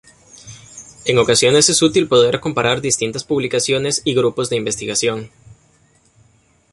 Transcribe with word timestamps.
En 1.05 1.19
ocasiones 1.19 1.69
es 1.69 1.79
útil 1.83 2.07
poder 2.07 2.39
comparar 2.39 2.81
distintas 2.81 3.23
publicaciones 3.23 4.01
y 4.03 4.15
grupos 4.15 4.49
de 4.49 4.55
investigación. 4.55 5.29